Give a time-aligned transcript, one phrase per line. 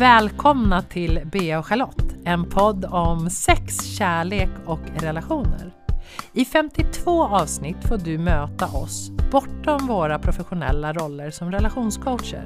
[0.00, 5.72] Välkomna till Bea och Charlotte, en podd om sex, kärlek och relationer.
[6.32, 12.44] I 52 avsnitt får du möta oss bortom våra professionella roller som relationscoacher.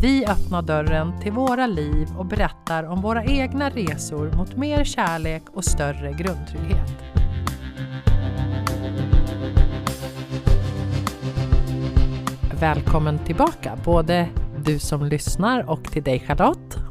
[0.00, 5.42] Vi öppnar dörren till våra liv och berättar om våra egna resor mot mer kärlek
[5.52, 6.98] och större grundtrygghet.
[12.60, 14.28] Välkommen tillbaka, både
[14.64, 16.87] du som lyssnar och till dig Charlotte.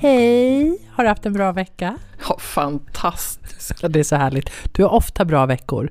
[0.00, 0.78] Hej!
[0.90, 1.98] Har du haft en bra vecka?
[2.28, 3.82] Ja, fantastiskt.
[3.88, 4.50] Det är så härligt.
[4.72, 5.90] Du har ofta bra veckor.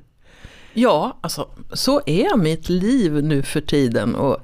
[0.72, 4.14] Ja, alltså så är mitt liv nu för tiden.
[4.14, 4.36] Och,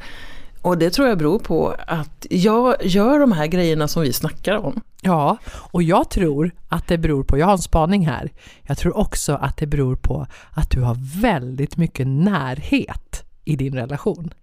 [0.62, 4.56] och det tror jag beror på att jag gör de här grejerna som vi snackar
[4.56, 4.80] om.
[5.02, 8.96] Ja, och jag tror att det beror på, jag har en spaning här, jag tror
[8.96, 14.34] också att det beror på att du har väldigt mycket närhet i din relation.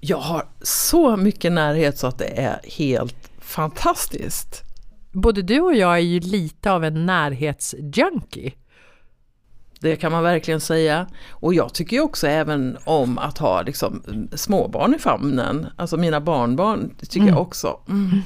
[0.00, 4.62] Jag har så mycket närhet så att det är helt fantastiskt.
[5.12, 8.52] Både du och jag är ju lite av en närhetsjunkie.
[9.80, 11.06] Det kan man verkligen säga.
[11.30, 14.02] Och jag tycker ju också även om att ha liksom
[14.34, 15.66] småbarn i famnen.
[15.76, 17.28] Alltså mina barnbarn tycker Mm.
[17.34, 17.80] jag också.
[17.88, 18.20] Mm.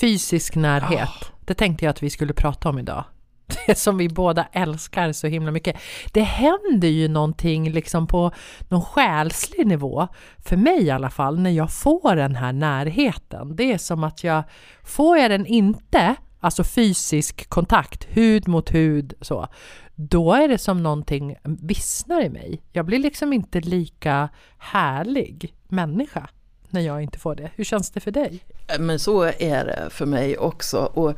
[0.00, 3.04] Fysisk närhet, det tänkte jag att vi skulle prata om idag.
[3.66, 5.76] Det som vi båda älskar så himla mycket.
[6.12, 8.32] Det händer ju någonting liksom på
[8.68, 13.56] någon själslig nivå, för mig i alla fall, när jag får den här närheten.
[13.56, 14.42] Det är som att jag,
[14.84, 19.48] får jag den inte, alltså fysisk kontakt, hud mot hud så,
[19.94, 22.62] då är det som någonting vissnar i mig.
[22.72, 26.28] Jag blir liksom inte lika härlig människa
[26.70, 27.50] när jag inte får det.
[27.54, 28.40] Hur känns det för dig?
[28.78, 30.78] Men så är det för mig också.
[30.78, 31.14] Och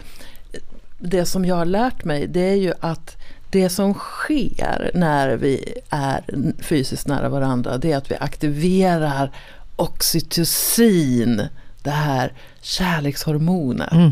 [1.05, 3.17] det som jag har lärt mig det är ju att
[3.51, 6.25] det som sker när vi är
[6.63, 9.31] fysiskt nära varandra det är att vi aktiverar
[9.77, 11.49] oxytocin,
[11.83, 13.93] det här kärlekshormonet.
[13.93, 14.11] Mm.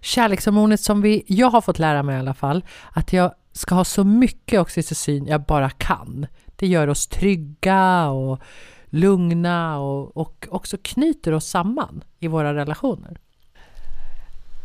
[0.00, 3.84] Kärlekshormonet som vi, jag har fått lära mig i alla fall, att jag ska ha
[3.84, 6.26] så mycket oxytocin jag bara kan.
[6.56, 8.40] Det gör oss trygga och
[8.86, 13.18] lugna och, och också knyter oss samman i våra relationer.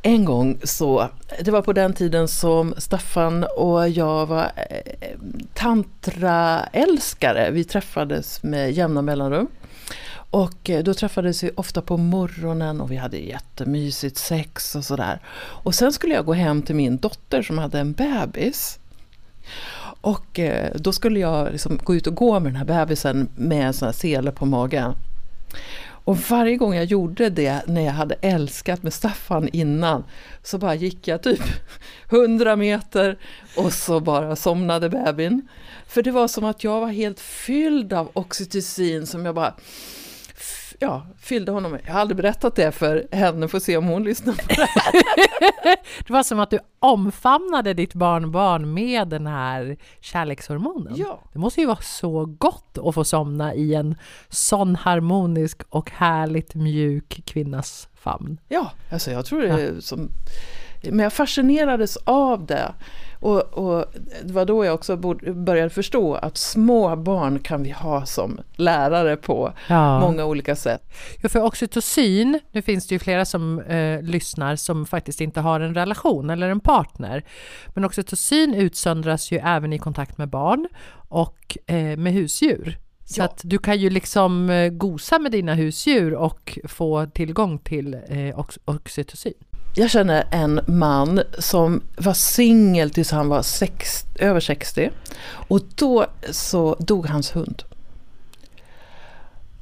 [0.07, 1.09] En gång så,
[1.41, 5.19] det var på den tiden som Staffan och jag var eh,
[5.53, 7.51] tantraälskare.
[7.51, 9.47] Vi träffades med jämna mellanrum.
[10.31, 15.19] Och eh, då träffades vi ofta på morgonen och vi hade jättemysigt sex och sådär.
[15.37, 18.79] Och sen skulle jag gå hem till min dotter som hade en bebis.
[20.01, 23.67] Och eh, då skulle jag liksom gå ut och gå med den här bebisen med
[23.67, 24.95] en sån här sele på magen.
[26.07, 30.03] Och varje gång jag gjorde det när jag hade älskat med Staffan innan
[30.43, 31.41] så bara gick jag typ
[32.11, 33.17] 100 meter
[33.57, 35.47] och så bara somnade bebisen.
[35.87, 39.53] För det var som att jag var helt fylld av oxytocin som jag bara
[40.79, 41.81] ja, fyllde honom med.
[41.85, 44.67] Jag har aldrig berättat det för henne, får se om hon lyssnar på det.
[46.07, 50.93] Det var som att du omfamnade ditt barnbarn med den här kärlekshormonen.
[50.97, 51.19] Ja.
[51.33, 53.95] Det måste ju vara så gott att få somna i en
[54.29, 58.37] sån harmonisk och härligt mjuk kvinnas famn.
[58.47, 60.09] Ja, alltså jag tror det är som...
[60.83, 62.73] Men jag fascinerades av det.
[63.19, 63.85] Och, och
[64.23, 64.95] det var då jag också
[65.33, 69.99] började förstå att små barn kan vi ha som lärare på Ja.
[69.99, 70.81] många olika sätt.
[71.21, 75.59] Ja, för oxytocin, nu finns det ju flera som eh, lyssnar som faktiskt inte har
[75.59, 77.23] en relation eller en partner.
[77.67, 80.67] Men oxytocin utsöndras ju även i kontakt med barn
[81.09, 82.77] och eh, med husdjur.
[83.09, 83.25] Så Ja.
[83.25, 88.17] att du kan ju liksom eh, gosa med dina husdjur och få tillgång till eh,
[88.39, 89.33] ox- oxytocin.
[89.75, 94.89] Jag känner en man som var singel tills han var sex, över 60
[95.27, 97.63] och då så dog hans hund.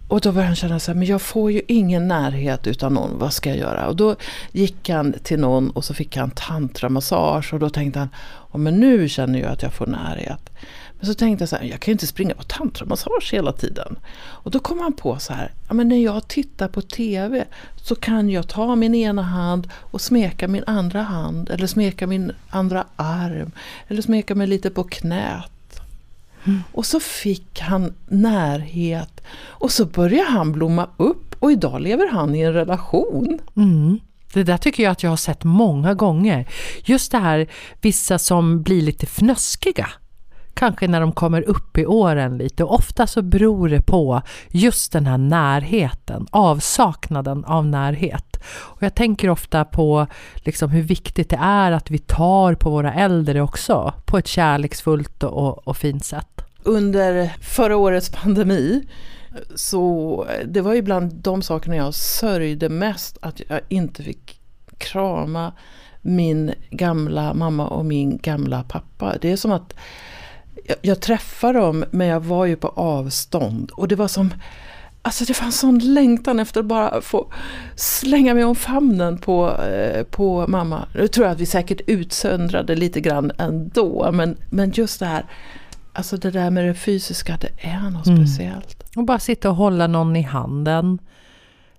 [0.07, 3.19] Och då började han känna så här, men jag får ju ingen närhet utan någon,
[3.19, 3.87] vad ska jag göra?
[3.87, 4.15] Och då
[4.51, 8.09] gick han till någon och så fick han tantramassage och då tänkte han,
[8.51, 10.49] oh, men nu känner jag att jag får närhet.
[11.05, 13.95] Men så tänkte jag så här, jag kan ju inte springa på tantramassage hela tiden.
[14.15, 17.45] Och då kom han på så här, ja, men när jag tittar på TV
[17.75, 22.31] så kan jag ta min ena hand och smeka min andra hand eller smeka min
[22.49, 23.51] andra arm
[23.87, 25.81] eller smeka mig lite på knät.
[26.71, 32.35] Och så fick han närhet och så började han blomma upp och idag lever han
[32.35, 33.39] i en relation.
[33.55, 33.99] Mm.
[34.33, 36.47] Det där tycker jag att jag har sett många gånger.
[36.85, 37.47] Just det här,
[37.81, 39.87] vissa som blir lite fnöskiga.
[40.55, 42.63] Kanske när de kommer upp i åren lite.
[42.63, 48.43] Och ofta så beror det på just den här närheten, avsaknaden av närhet.
[48.47, 52.93] Och jag tänker ofta på liksom hur viktigt det är att vi tar på våra
[52.93, 56.41] äldre också, på ett kärleksfullt och, och fint sätt.
[56.63, 58.87] Under förra årets pandemi
[59.55, 64.39] Så det var ju bland de sakerna jag sörjde mest att jag inte fick
[64.77, 65.53] krama
[66.01, 69.15] min gamla mamma och min gamla pappa.
[69.21, 69.73] Det är som att
[70.67, 74.33] jag, jag träffade dem men jag var ju på avstånd och det var som
[75.01, 77.33] Alltså det fanns sån längtan efter att bara få
[77.75, 80.87] slänga mig om famnen på, eh, på mamma.
[80.95, 85.25] Nu tror jag att vi säkert utsöndrade lite grann ändå men, men just det här
[85.93, 88.27] Alltså det där med det fysiska, det är något mm.
[88.27, 88.83] speciellt.
[88.95, 90.99] Och bara sitta och hålla någon i handen.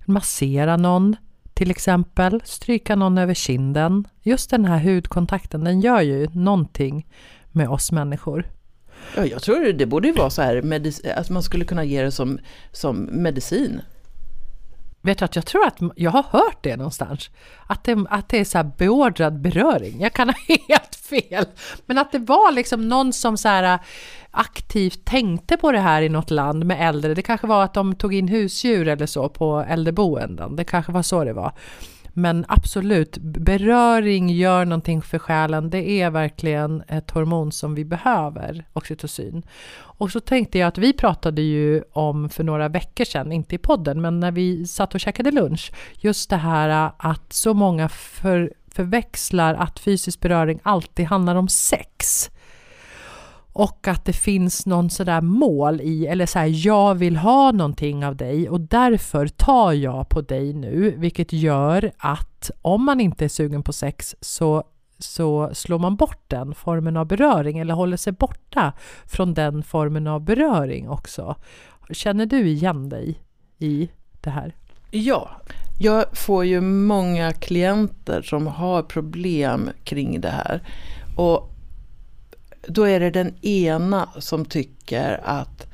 [0.04, 1.16] Massera någon
[1.54, 2.40] till exempel.
[2.44, 4.08] Stryka någon över kinden.
[4.22, 7.06] Just den här hudkontakten, den gör ju någonting
[7.52, 8.46] med oss människor.
[9.16, 10.82] Ja, jag tror det borde ju vara så här
[11.16, 12.38] att man skulle kunna ge det som,
[12.72, 13.80] som medicin.
[15.06, 17.30] Vet du att jag tror att jag har hört det någonstans.
[17.66, 20.00] Att det, att det är så här beordrad beröring.
[20.00, 20.36] Jag kan ha
[20.68, 21.44] helt fel.
[21.86, 23.80] Men att det var liksom någon som så här äh,
[24.30, 27.14] aktivt tänkte på det här i något land med äldre.
[27.14, 30.56] Det kanske var att de tog in husdjur eller så på äldreboenden.
[30.56, 31.52] Det kanske var så det var.
[32.18, 35.70] Men absolut, beröring gör någonting för själen.
[35.70, 39.42] Det är verkligen ett hormon som vi behöver, oxytocin.
[39.76, 43.58] Och så tänkte jag att vi pratade ju om för några veckor sedan, inte i
[43.58, 48.52] podden, men när vi satt och käkade lunch, just det här att så många för,
[48.70, 52.30] förväxlar att fysisk beröring alltid handlar om sex.
[53.58, 58.06] Och att det finns någon sådär mål i, eller så här, jag vill ha någonting
[58.06, 63.24] av dig och därför tar jag på dig nu, vilket gör att om man inte
[63.24, 64.64] är sugen på sex så,
[64.98, 68.72] så slår man bort den formen av beröring eller håller sig borta
[69.06, 71.36] från den formen av beröring också.
[71.90, 73.20] Känner du igen dig
[73.58, 73.88] i
[74.20, 74.54] det här?
[74.90, 75.30] Ja,
[75.78, 80.62] jag får ju många klienter som har problem kring det här.
[81.16, 81.52] Och
[82.68, 85.66] då är det den ena som tycker att,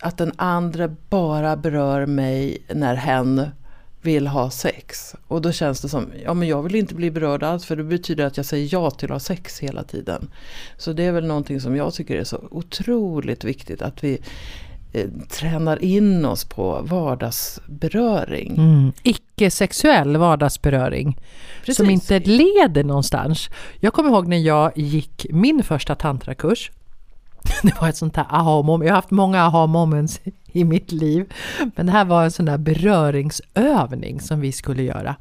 [0.00, 3.50] att den andra bara berör mig när hen
[4.02, 5.14] vill ha sex.
[5.26, 7.84] Och då känns det som, ja men jag vill inte bli berörd alls för det
[7.84, 10.30] betyder att jag säger ja till att ha sex hela tiden.
[10.76, 14.20] Så det är väl någonting som jag tycker är så otroligt viktigt att vi
[14.92, 18.56] Eh, tränar in oss på vardagsberöring.
[18.56, 18.92] Mm.
[19.38, 21.18] Icke-sexuell vardagsberöring.
[21.60, 21.76] Precis.
[21.76, 23.48] Som inte leder någonstans.
[23.80, 26.70] Jag kommer ihåg när jag gick min första tantrakurs.
[27.62, 28.84] Det var ett sånt här aha-moment.
[28.84, 30.20] Jag har haft många aha-moments
[30.52, 31.32] i mitt liv.
[31.76, 35.16] Men det här var en sån där beröringsövning som vi skulle göra.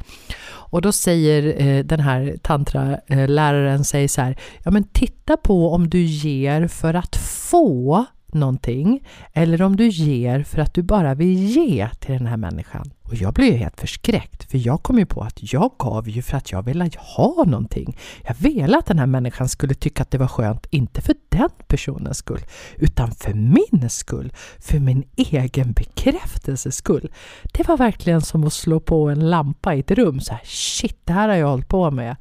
[0.49, 5.89] Och då säger eh, den här tantraläraren säger så här, ja men titta på om
[5.89, 11.43] du ger för att få någonting eller om du ger för att du bara vill
[11.43, 12.91] ge till den här människan.
[13.07, 16.21] Och jag blev ju helt förskräckt för jag kom ju på att jag gav ju
[16.21, 17.97] för att jag ville ha någonting.
[18.27, 21.49] Jag ville att den här människan skulle tycka att det var skönt, inte för den
[21.67, 22.41] personens skull,
[22.75, 27.11] utan för min skull, för min egen bekräftelses skull.
[27.53, 30.19] Det var verkligen som att slå på en lampa i ett rum.
[30.19, 32.15] Så här, shit, det här har jag hållit på med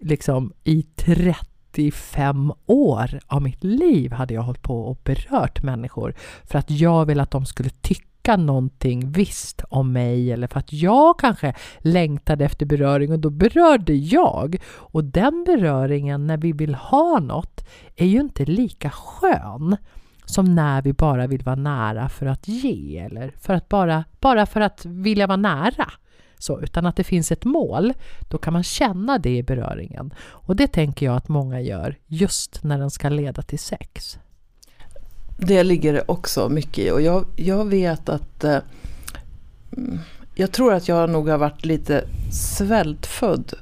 [0.00, 1.44] liksom i 30
[1.78, 7.06] 35 år av mitt liv hade jag hållit på och berört människor för att jag
[7.06, 8.04] ville att de skulle tycka
[8.36, 13.94] någonting visst om mig eller för att jag kanske längtade efter beröring och då berörde
[13.94, 14.56] jag.
[14.66, 19.76] Och den beröringen när vi vill ha något är ju inte lika skön
[20.24, 24.46] som när vi bara vill vara nära för att ge eller för att bara, bara
[24.46, 25.90] för att vilja vara nära.
[26.38, 27.92] Så, utan att det finns ett mål,
[28.30, 30.14] då kan man känna det i beröringen.
[30.20, 34.18] Och det tänker jag att många gör just när den ska leda till sex.
[35.40, 38.58] Det ligger det också mycket i och jag, jag vet att eh,
[40.34, 43.52] jag tror att jag nog har varit lite svältfödd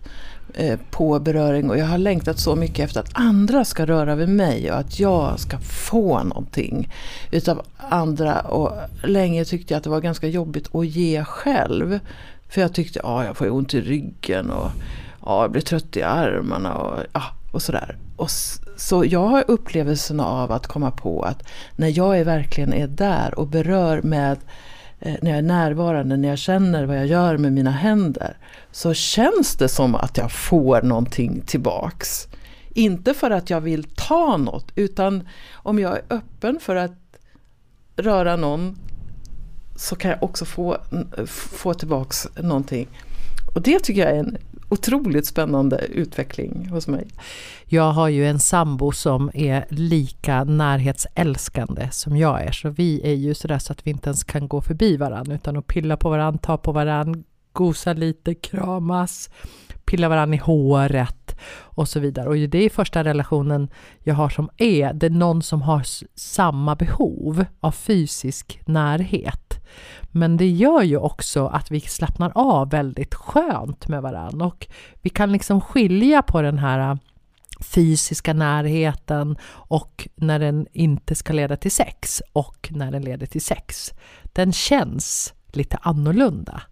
[0.54, 4.28] eh, på beröring och jag har längtat så mycket efter att andra ska röra vid
[4.28, 6.92] mig och att jag ska få någonting
[7.30, 8.40] utav andra.
[8.40, 11.98] Och länge tyckte jag att det var ganska jobbigt att ge själv.
[12.48, 14.70] För jag tyckte, ja jag får ont i ryggen och
[15.20, 17.96] ah, jag blir trött i armarna och, ah, och sådär.
[18.16, 18.30] Och
[18.76, 21.42] så jag har upplevelsen av att komma på att
[21.76, 24.38] när jag är verkligen är där och berör med
[25.00, 28.36] eh, när jag är närvarande, när jag känner vad jag gör med mina händer
[28.70, 32.28] så känns det som att jag får någonting tillbaks.
[32.68, 36.92] Inte för att jag vill ta något utan om jag är öppen för att
[37.96, 38.78] röra någon
[39.76, 40.76] så kan jag också få,
[41.26, 42.88] få tillbaks någonting.
[43.54, 44.36] Och det tycker jag är en
[44.68, 47.08] otroligt spännande utveckling hos mig.
[47.66, 53.14] Jag har ju en sambo som är lika närhetsälskande som jag är, så vi är
[53.14, 56.10] ju sådär så att vi inte ens kan gå förbi varandra utan att pilla på
[56.10, 59.30] varandra, ta på varandra, gosa lite, kramas,
[59.84, 61.26] pilla varandra i håret.
[61.76, 62.28] och så vidare.
[62.28, 63.68] Och det är första relationen
[64.02, 65.82] jag har som är, det är någon som har
[66.14, 69.45] samma behov av fysisk närhet.
[70.02, 74.66] Men det gör ju också att vi slappnar av väldigt skönt med varandra och
[75.02, 76.96] vi kan liksom skilja på den här äh,
[77.60, 83.42] fysiska närheten och när den inte ska leda till sex och när den leder till
[83.42, 83.92] sex.
[84.22, 86.62] Den känns lite annorlunda.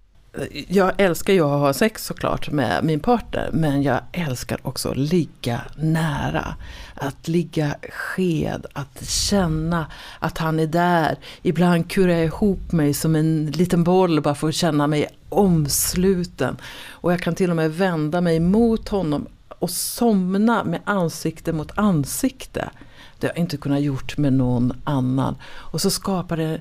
[0.69, 4.97] Jag älskar ju att ha sex såklart med min partner men jag älskar också att
[4.97, 6.55] ligga nära.
[6.95, 9.87] Att ligga sked, att känna
[10.19, 11.17] att han är där.
[11.43, 16.57] Ibland kurar jag ihop mig som en liten boll bara för att känna mig omsluten.
[16.89, 19.27] Och jag kan till och med vända mig mot honom
[19.59, 22.71] och somna med ansikte mot ansikte.
[23.19, 25.37] Det har jag inte kunnat gjort med någon annan.
[25.45, 26.61] Och så skapar det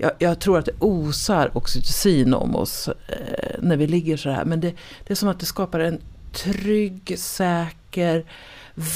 [0.00, 4.44] jag, jag, tror att det osar oxytocin om oss eh, när vi ligger så här.
[4.44, 4.74] Men det,
[5.06, 6.00] det, är som att det skapar en
[6.32, 8.24] trygg, säker,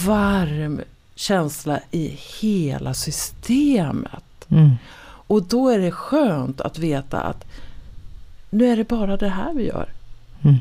[0.06, 0.80] varm
[1.14, 4.25] känsla i hela systemet.
[4.49, 4.70] Mm.
[5.26, 7.44] Och då är det skönt att veta att
[8.50, 9.88] nu är det bara det här vi gör.
[10.42, 10.56] Mm.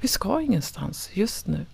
[0.00, 1.66] Vi ska ingenstans just nu.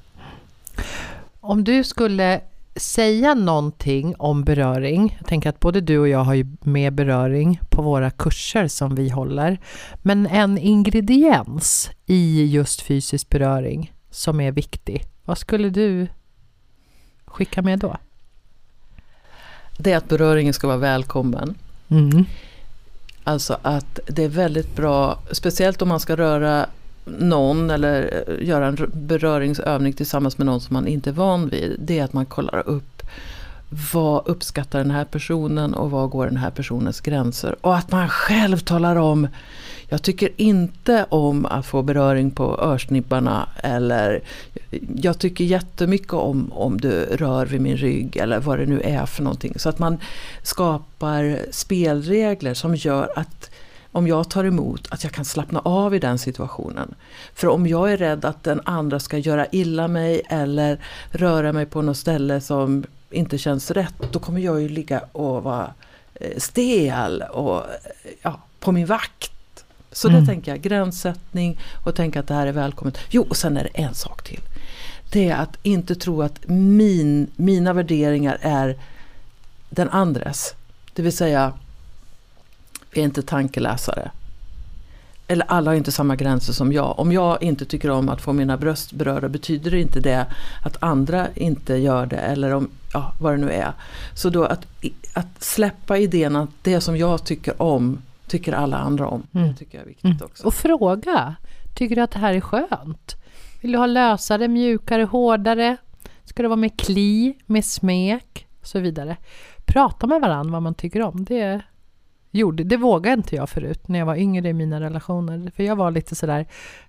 [1.40, 2.40] Om du skulle
[2.76, 5.16] säga någonting om beröring.
[5.18, 8.94] Jag tänker att både du och jag har ju med beröring på våra kurser som
[8.94, 9.60] vi håller.
[10.02, 15.04] Men en ingrediens i just fysisk beröring som är viktig.
[15.24, 16.06] Vad skulle du
[17.24, 17.96] skicka med då?
[19.78, 21.54] Det är att beröringen ska vara välkommen.
[21.88, 22.24] Mm.
[23.24, 26.66] Alltså att det är väldigt bra, speciellt om man ska röra
[27.04, 31.76] någon eller eh, göra en beröringsövning tillsammans med någon som man inte är van vid.
[31.78, 33.02] Det är att man kollar upp
[33.92, 37.56] vad uppskattar den här personen och vad går den här personens gränser.
[37.60, 39.28] Och att man själv talar om
[39.92, 44.20] jag tycker inte om att få beröring på örsnibbarna eller
[44.96, 49.06] jag tycker jättemycket om om du rör vid min rygg eller vad det nu är
[49.06, 49.54] för någonting.
[49.56, 49.98] Så att man
[50.42, 53.50] skapar spelregler som gör att
[53.92, 56.94] om jag tar emot, att jag kan slappna av i den situationen.
[57.34, 60.78] För om jag är rädd att den andra ska göra illa mig eller
[61.10, 65.42] röra mig på något ställe som inte känns rätt, då kommer jag ju ligga och
[65.42, 65.70] vara
[66.14, 67.62] eh, stel och
[68.22, 69.32] ja, på min vakt.
[69.92, 70.20] Så mm.
[70.20, 72.98] det tänker jag, gränssättning och tänka att det här är välkommet.
[73.10, 74.40] Jo, och sen är det en sak till.
[75.12, 78.78] Det är att inte tro att min, mina värderingar är
[79.70, 80.54] den andres.
[80.94, 81.52] Det vill säga,
[82.92, 84.10] är inte tankeläsare.
[85.28, 86.98] Eller alla har inte samma gränser som jag.
[86.98, 90.26] Om jag inte tycker om att få mina bröst berörda betyder det inte det
[90.62, 93.72] att andra inte gör det eller om, ja, vad det nu är.
[94.14, 94.66] Så då att,
[95.12, 99.26] att släppa idén att det som jag tycker om tycker alla andra om.
[99.32, 99.48] Mm.
[99.48, 100.18] Det tycker jag är viktigt mm.
[100.24, 100.46] också.
[100.46, 101.34] Och fråga,
[101.74, 103.16] tycker du att det här är skönt?
[103.60, 105.76] Vill du ha lösare, mjukare, hårdare?
[106.24, 109.16] Ska det vara med kli, med smek och så vidare?
[109.64, 111.24] Prata med varandra vad man tycker om.
[111.24, 111.60] Det
[112.32, 112.64] gjorde.
[112.64, 115.52] Det vågade inte jag förut när jag var yngre i mina relationer.
[115.56, 116.46] För jag var lite sådär,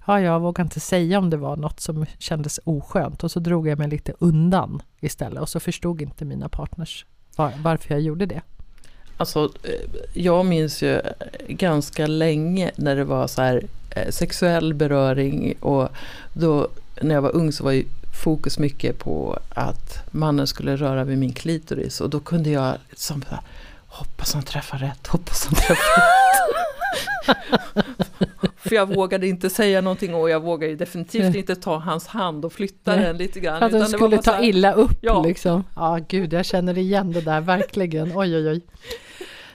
[0.07, 3.67] ja jag vågade inte säga om det var något som kändes oskönt och så drog
[3.67, 8.25] jag mig lite undan istället och så förstod inte mina partners var, varför jag gjorde
[8.25, 8.41] det.
[9.17, 11.01] Alltså, eh, jag minns ju
[11.47, 15.89] ganska länge när det var så här eh, sexuell beröring och
[16.33, 16.67] då
[17.01, 17.85] när jag var ung så var ju
[18.23, 23.23] fokus mycket på att mannen skulle röra vid min klitoris och då kunde jag liksom
[23.93, 26.13] hoppas han träffar rätt, hoppas han träffar rätt.
[28.55, 32.53] För jag vågade inte säga någonting och jag vågade definitivt inte ta hans hand och
[32.53, 33.05] flytta Nej.
[33.05, 33.63] den lite grann.
[33.63, 35.23] Att den skulle ta här, illa upp ja.
[35.23, 35.63] liksom.
[35.75, 38.12] Ja, gud, jag känner igen det där verkligen.
[38.15, 38.62] Oj, oj, oj.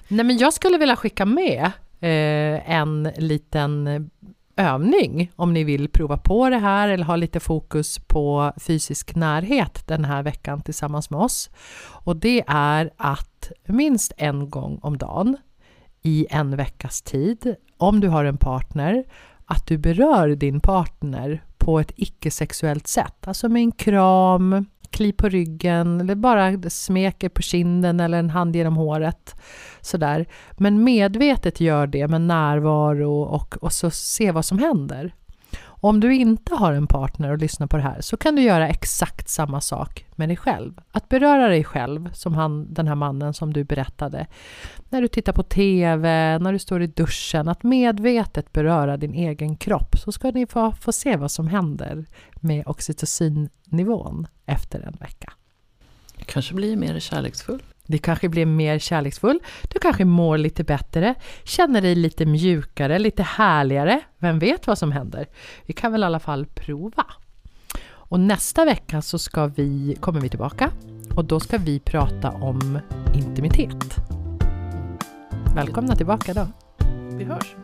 [0.09, 1.64] Nej, men jag skulle vilja skicka med
[2.00, 4.11] eh, en liten
[4.59, 9.83] övning om ni vill prova på det här eller ha lite fokus på fysisk närhet
[9.87, 11.50] den här veckan tillsammans med oss.
[12.05, 15.37] Och det är att minst en gång om dagen
[16.03, 19.05] i en veckas tid, om du har en partner,
[19.45, 25.28] att du berör din partner på ett icke-sexuellt sätt, alltså med en kram, kli på
[25.28, 29.35] ryggen eller bara smeker på kinden eller en hand genom håret.
[29.80, 30.26] Sådär.
[30.52, 35.14] Men medvetet gör det med närvaro och, och så se vad som händer.
[35.80, 38.68] Om du inte har en partner och lyssnar på det här så kan du göra
[38.68, 40.80] exakt samma sak med dig själv.
[40.92, 44.26] Att beröra dig själv, som han, den här mannen som du berättade.
[44.88, 49.56] När du tittar på TV, när du står i duschen, att medvetet beröra din egen
[49.56, 55.32] kropp så ska ni få, få se vad som händer med oxytocinnivån efter en vecka.
[56.26, 57.62] Kanske blir mer kärleksfull.
[57.90, 59.40] Du kanske blir mer kärleksfull,
[59.73, 61.14] du kanske mår lite bättre,
[61.45, 64.00] känner dig lite mjukare, lite härligare.
[64.18, 65.26] Vem vet vad som händer?
[65.66, 67.07] Vi kan väl i alla fall prova.
[67.88, 70.71] Och nästa vecka så ska vi, kommer vi tillbaka
[71.16, 72.78] och då ska vi prata om
[73.14, 73.97] intimitet.
[75.54, 76.47] Välkomna tillbaka då.
[77.18, 77.57] Vi hörs!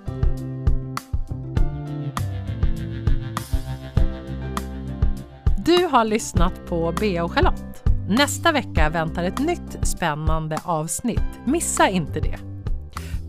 [5.64, 7.73] Du har lyssnat på Bea och Charlotte.
[8.08, 11.40] Nästa vecka väntar ett nytt spännande avsnitt.
[11.44, 12.38] Missa inte det!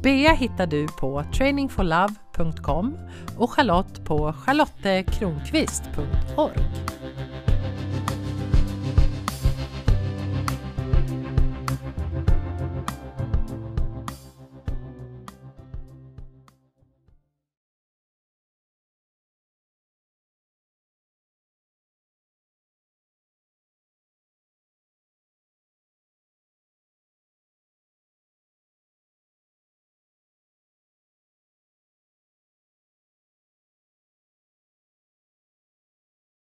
[0.03, 2.97] Bea hittar du på trainingforlove.com
[3.37, 6.57] och Charlotte på charlottekronqvist.org.